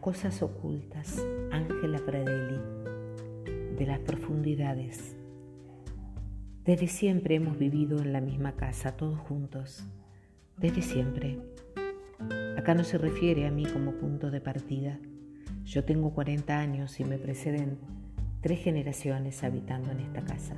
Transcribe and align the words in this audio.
cosas 0.00 0.42
ocultas, 0.42 1.24
Ángela 1.52 1.98
Pradelli, 1.98 2.58
de 3.76 3.86
las 3.86 4.00
profundidades. 4.00 5.16
Desde 6.64 6.88
siempre 6.88 7.36
hemos 7.36 7.58
vivido 7.58 7.98
en 8.00 8.12
la 8.12 8.20
misma 8.20 8.52
casa, 8.52 8.96
todos 8.96 9.18
juntos, 9.20 9.84
desde 10.56 10.82
siempre. 10.82 11.38
Acá 12.56 12.74
no 12.74 12.84
se 12.84 12.98
refiere 12.98 13.46
a 13.46 13.50
mí 13.50 13.66
como 13.66 13.92
punto 13.92 14.30
de 14.30 14.40
partida. 14.40 14.98
Yo 15.64 15.84
tengo 15.84 16.12
40 16.12 16.58
años 16.58 16.98
y 17.00 17.04
me 17.04 17.18
preceden 17.18 17.78
tres 18.40 18.60
generaciones 18.60 19.44
habitando 19.44 19.90
en 19.92 20.00
esta 20.00 20.22
casa. 20.22 20.56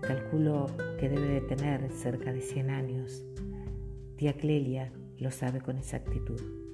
Calculo 0.00 0.66
que 0.98 1.08
debe 1.08 1.28
de 1.28 1.40
tener 1.42 1.90
cerca 1.92 2.32
de 2.32 2.40
100 2.40 2.70
años. 2.70 3.24
Tía 4.16 4.32
Clelia 4.32 4.92
lo 5.18 5.30
sabe 5.30 5.60
con 5.60 5.76
exactitud. 5.76 6.67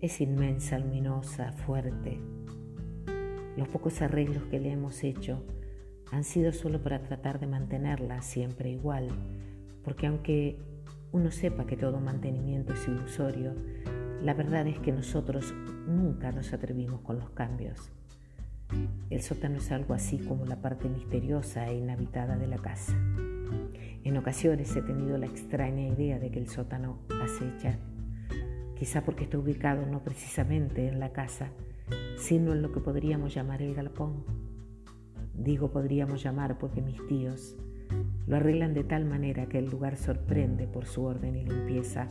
Es 0.00 0.20
inmensa, 0.20 0.78
luminosa, 0.78 1.50
fuerte. 1.50 2.20
Los 3.56 3.66
pocos 3.66 4.00
arreglos 4.00 4.44
que 4.44 4.60
le 4.60 4.70
hemos 4.70 5.02
hecho 5.02 5.44
han 6.12 6.22
sido 6.22 6.52
solo 6.52 6.80
para 6.80 7.02
tratar 7.02 7.40
de 7.40 7.48
mantenerla 7.48 8.22
siempre 8.22 8.70
igual, 8.70 9.08
porque 9.82 10.06
aunque 10.06 10.60
uno 11.10 11.32
sepa 11.32 11.66
que 11.66 11.76
todo 11.76 11.98
mantenimiento 11.98 12.74
es 12.74 12.86
ilusorio, 12.86 13.54
la 14.22 14.34
verdad 14.34 14.68
es 14.68 14.78
que 14.78 14.92
nosotros 14.92 15.52
nunca 15.88 16.30
nos 16.30 16.52
atrevimos 16.52 17.00
con 17.00 17.18
los 17.18 17.30
cambios. 17.30 17.90
El 19.10 19.20
sótano 19.20 19.56
es 19.56 19.72
algo 19.72 19.94
así 19.94 20.18
como 20.18 20.44
la 20.44 20.62
parte 20.62 20.88
misteriosa 20.88 21.68
e 21.68 21.76
inhabitada 21.76 22.36
de 22.36 22.46
la 22.46 22.58
casa. 22.58 22.94
En 24.04 24.16
ocasiones 24.16 24.76
he 24.76 24.82
tenido 24.82 25.18
la 25.18 25.26
extraña 25.26 25.88
idea 25.88 26.20
de 26.20 26.30
que 26.30 26.38
el 26.38 26.48
sótano 26.48 27.00
acecha, 27.20 27.80
quizá 28.78 29.04
porque 29.04 29.24
está 29.24 29.38
ubicado 29.38 29.84
no 29.86 30.02
precisamente 30.04 30.86
en 30.86 31.00
la 31.00 31.12
casa, 31.12 31.50
sino 32.16 32.52
en 32.52 32.62
lo 32.62 32.72
que 32.72 32.80
podríamos 32.80 33.34
llamar 33.34 33.60
el 33.60 33.74
galpón. 33.74 34.24
Digo 35.34 35.70
podríamos 35.70 36.22
llamar 36.22 36.58
porque 36.58 36.80
mis 36.80 37.04
tíos 37.06 37.56
lo 38.26 38.36
arreglan 38.36 38.74
de 38.74 38.84
tal 38.84 39.04
manera 39.04 39.46
que 39.46 39.58
el 39.58 39.70
lugar 39.70 39.96
sorprende 39.96 40.66
por 40.66 40.86
su 40.86 41.04
orden 41.04 41.34
y 41.36 41.44
limpieza 41.44 42.08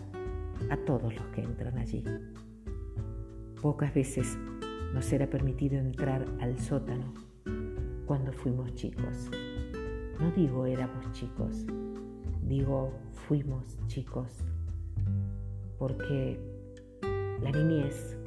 a 0.69 0.77
todos 0.77 1.13
los 1.15 1.25
que 1.27 1.41
entran 1.41 1.77
allí. 1.77 2.03
Pocas 3.61 3.93
veces 3.93 4.37
nos 4.93 5.11
era 5.13 5.29
permitido 5.29 5.77
entrar 5.77 6.25
al 6.39 6.57
sótano 6.59 7.13
cuando 8.05 8.33
fuimos 8.33 8.73
chicos. 8.75 9.29
No 10.19 10.31
digo 10.31 10.65
éramos 10.65 11.11
chicos, 11.11 11.65
digo 12.41 12.91
fuimos 13.27 13.77
chicos, 13.87 14.31
porque 15.77 16.56
la 17.41 17.51
niñez 17.51 18.17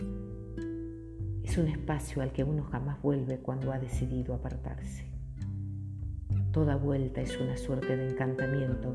es 1.42 1.58
un 1.58 1.66
espacio 1.66 2.22
al 2.22 2.33
que 2.33 2.44
uno 2.44 2.62
jamás 2.62 3.03
vuelve 3.03 3.39
cuando 3.39 3.72
ha 3.72 3.78
decidido 3.78 4.34
apartarse. 4.34 5.05
Toda 6.53 6.77
vuelta 6.77 7.20
es 7.20 7.38
una 7.41 7.56
suerte 7.56 7.97
de 7.97 8.11
encantamiento 8.11 8.94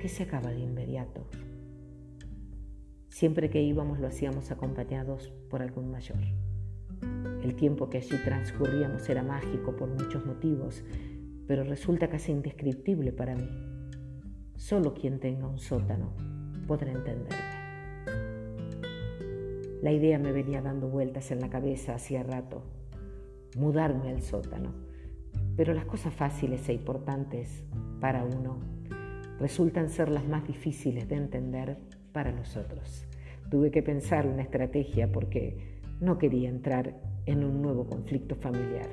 que 0.00 0.08
se 0.08 0.24
acaba 0.24 0.50
de 0.50 0.60
inmediato. 0.60 1.26
Siempre 3.08 3.48
que 3.48 3.62
íbamos 3.62 4.00
lo 4.00 4.06
hacíamos 4.06 4.50
acompañados 4.50 5.32
por 5.48 5.62
algún 5.62 5.90
mayor. 5.90 6.18
El 7.42 7.54
tiempo 7.56 7.88
que 7.88 7.98
allí 7.98 8.16
transcurríamos 8.24 9.08
era 9.08 9.22
mágico 9.22 9.74
por 9.76 9.88
muchos 9.88 10.26
motivos, 10.26 10.82
pero 11.46 11.64
resulta 11.64 12.08
casi 12.08 12.32
indescriptible 12.32 13.12
para 13.12 13.34
mí. 13.34 13.48
Solo 14.56 14.92
quien 14.94 15.20
tenga 15.20 15.46
un 15.46 15.58
sótano 15.58 16.12
podrá 16.66 16.92
entenderme. 16.92 17.61
La 19.82 19.90
idea 19.90 20.16
me 20.16 20.30
venía 20.30 20.62
dando 20.62 20.88
vueltas 20.88 21.32
en 21.32 21.40
la 21.40 21.50
cabeza 21.50 21.96
hacía 21.96 22.22
rato, 22.22 22.62
mudarme 23.56 24.10
al 24.10 24.22
sótano, 24.22 24.72
pero 25.56 25.74
las 25.74 25.86
cosas 25.86 26.14
fáciles 26.14 26.68
e 26.68 26.72
importantes 26.72 27.64
para 28.00 28.22
uno 28.22 28.60
resultan 29.40 29.90
ser 29.90 30.08
las 30.08 30.24
más 30.28 30.46
difíciles 30.46 31.08
de 31.08 31.16
entender 31.16 31.78
para 32.12 32.30
nosotros. 32.30 33.08
Tuve 33.50 33.72
que 33.72 33.82
pensar 33.82 34.28
una 34.28 34.42
estrategia 34.42 35.10
porque 35.10 35.80
no 36.00 36.16
quería 36.16 36.48
entrar 36.48 37.00
en 37.26 37.42
un 37.42 37.60
nuevo 37.60 37.84
conflicto 37.84 38.36
familiar. 38.36 38.88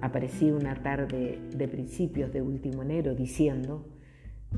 Aparecí 0.00 0.52
una 0.52 0.80
tarde 0.80 1.40
de 1.56 1.66
principios 1.66 2.32
de 2.32 2.40
último 2.40 2.82
enero 2.82 3.16
diciendo 3.16 3.88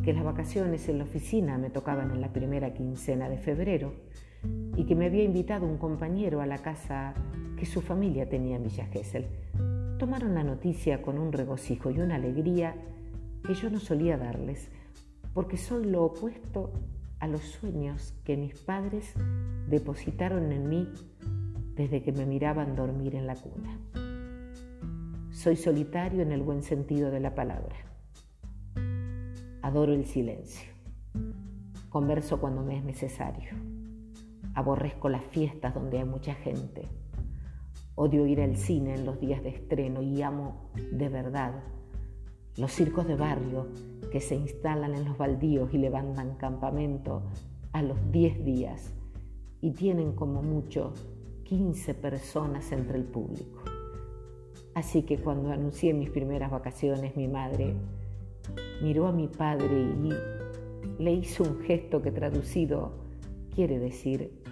que 0.03 0.13
las 0.13 0.23
vacaciones 0.23 0.87
en 0.91 0.99
la 0.99 1.05
oficina 1.05 1.57
me 1.57 1.71
tocaban 1.71 2.11
en 2.11 2.21
la 2.21 2.35
primera 2.35 2.75
quincena 2.75 3.31
de 3.31 3.39
febrero 3.39 3.95
y 4.77 4.85
que 4.85 4.95
me 4.95 5.07
había 5.07 5.23
invitado 5.23 5.67
un 5.67 5.79
compañero 5.79 6.41
a 6.41 6.47
la 6.47 6.59
casa 6.59 7.15
que 7.57 7.67
su 7.67 7.81
familia 7.81 8.29
tenía 8.29 8.57
en 8.57 8.65
Villa 8.65 8.87
Gesell. 8.87 9.27
Tomaron 9.99 10.35
la 10.35 10.45
noticia 10.45 11.03
con 11.03 11.19
un 11.19 11.33
regocijo 11.33 11.91
y 11.91 12.01
una 12.01 12.17
alegría 12.17 12.75
que 13.45 13.55
yo 13.55 13.71
no 13.71 13.79
solía 13.79 14.17
darles, 14.17 14.69
porque 15.33 15.57
soy 15.57 15.85
lo 15.85 16.05
opuesto 16.05 16.73
a 17.21 17.29
los 17.29 17.43
sueños 17.43 18.15
que 18.25 18.37
mis 18.37 18.55
padres 18.59 19.15
depositaron 19.69 20.53
en 20.53 20.69
mí 20.69 20.89
desde 21.75 22.03
que 22.03 22.13
me 22.13 22.27
miraban 22.27 22.77
dormir 22.77 23.15
en 23.15 23.27
la 23.27 23.37
cuna. 23.37 23.79
Soy 25.31 25.57
solitario 25.57 26.23
en 26.23 26.33
el 26.33 26.43
buen 26.43 26.63
sentido 26.63 27.11
de 27.11 27.21
la 27.21 27.35
palabra. 27.35 27.77
Adoro 29.63 29.93
el 29.93 30.05
silencio. 30.05 30.71
Converso 31.89 32.41
cuando 32.41 32.63
me 32.63 32.79
es 32.79 32.85
necesario. 32.85 33.74
Aborrezco 34.55 35.09
las 35.09 35.25
fiestas 35.25 35.75
donde 35.75 35.99
hay 35.99 36.05
mucha 36.05 36.35
gente. 36.35 36.89
Odio 37.97 38.27
ir 38.27 38.41
al 38.41 38.57
cine 38.57 38.95
en 38.95 39.07
los 39.07 39.21
días 39.21 39.43
de 39.43 39.51
estreno 39.51 40.03
y 40.03 40.23
amo 40.23 40.71
de 40.93 41.09
verdad 41.09 41.63
los 42.57 42.71
circos 42.73 43.07
de 43.07 43.17
barrio 43.17 43.67
que 44.13 44.21
se 44.21 44.37
instalan 44.37 44.95
en 44.95 45.05
los 45.05 45.19
baldíos 45.19 45.75
y 45.75 45.79
levantan 45.79 46.37
campamento 46.37 47.23
a 47.73 47.83
los 47.83 47.99
10 48.13 48.45
días 48.45 48.95
y 49.61 49.73
tienen 49.73 50.13
como 50.13 50.41
mucho 50.41 50.93
15 51.45 51.95
personas 51.95 52.71
entre 52.71 52.99
el 52.99 53.05
público. 53.05 53.63
Así 54.75 55.03
que 55.03 55.19
cuando 55.19 55.51
anuncié 55.51 55.95
mis 55.95 56.11
primeras 56.11 56.51
vacaciones, 56.51 57.17
mi 57.17 57.27
madre 57.27 57.75
miró 58.83 59.07
a 59.07 59.13
mi 59.13 59.27
padre 59.27 59.83
y 59.83 61.03
le 61.03 61.13
hizo 61.13 61.43
un 61.43 61.61
gesto 61.61 62.03
que 62.03 62.13
traducido 62.13 63.04
quiere 63.55 63.79
decir, 63.79 64.43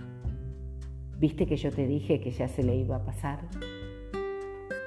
¿viste 1.19 1.47
que 1.47 1.57
yo 1.57 1.71
te 1.71 1.87
dije 1.87 2.21
que 2.21 2.31
ya 2.31 2.47
se 2.47 2.63
le 2.63 2.77
iba 2.77 2.97
a 2.97 3.05
pasar? 3.05 3.49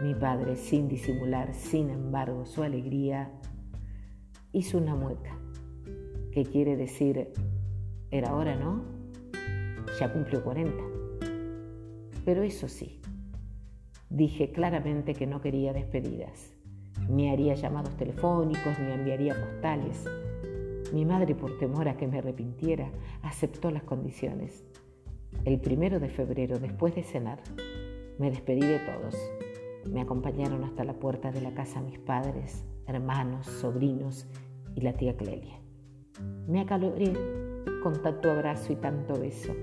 Mi 0.02 0.16
padre, 0.16 0.56
sin 0.56 0.88
disimular, 0.88 1.54
sin 1.54 1.90
embargo, 1.90 2.46
su 2.46 2.64
alegría, 2.64 3.32
hizo 4.54 4.78
una 4.78 4.96
mueca, 4.96 5.38
que 6.32 6.44
quiere 6.44 6.78
decir, 6.78 7.34
era 8.10 8.34
hora, 8.36 8.56
¿no? 8.56 8.86
Ya 10.00 10.12
cumplió 10.12 10.44
40. 10.44 10.84
Pero 12.24 12.44
eso 12.44 12.68
sí, 12.68 13.02
dije 14.10 14.52
claramente 14.52 15.14
que 15.14 15.28
no 15.28 15.42
quería 15.42 15.74
despedidas. 15.74 16.54
Ni 17.10 17.30
haría 17.30 17.56
llamados 17.56 17.96
telefónicos, 17.98 18.80
ni 18.80 18.92
enviaría 18.94 19.36
postales. 19.36 20.06
Mi 20.94 21.06
madre, 21.06 21.36
por 21.36 21.58
temor 21.58 21.88
a 21.88 21.98
que 21.98 22.08
me 22.08 22.20
arrepintiera, 22.20 22.92
aceptó 23.24 23.72
las 23.72 23.84
condiciones. 23.84 24.64
El 25.44 25.60
primero 25.60 26.00
de 26.00 26.10
febrero, 26.10 26.60
después 26.60 26.96
de 26.96 27.04
cenar, 27.04 27.40
me 28.18 28.30
despedí 28.30 28.62
de 28.62 28.80
todos. 28.80 29.16
Me 29.90 30.02
acompañaron 30.02 30.64
hasta 30.64 30.84
la 30.84 30.94
puerta 30.94 31.32
de 31.32 31.42
la 31.42 31.54
casa 31.54 31.82
mis 31.82 32.00
padres, 32.00 32.64
hermanos, 32.88 33.46
sobrinos 33.46 34.28
y 34.76 34.82
la 34.82 34.94
tía 34.94 35.18
Clelia. 35.18 35.60
Me 36.48 36.62
acaloré 36.62 37.14
con 37.84 38.02
tanto 38.02 38.32
abrazo 38.32 38.74
y 38.74 38.78
tanto 38.78 39.20
beso. 39.20 39.54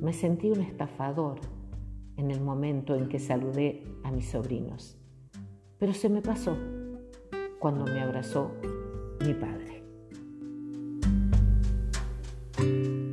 Me 0.00 0.12
sentí 0.12 0.50
un 0.50 0.60
estafador 0.60 1.40
en 2.16 2.30
el 2.30 2.40
momento 2.40 2.94
en 2.94 3.08
que 3.08 3.18
saludé 3.18 3.82
a 4.02 4.10
mis 4.10 4.30
sobrinos. 4.30 4.96
Pero 5.78 5.92
se 5.92 6.08
me 6.08 6.22
pasó 6.22 6.56
cuando 7.58 7.84
me 7.84 8.00
abrazó 8.00 8.52
mi 9.26 9.34
padre. 9.34 9.83
thank 12.64 12.86
you 12.86 13.03